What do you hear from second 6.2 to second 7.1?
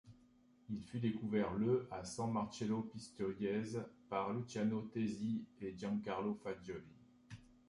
Fagioli.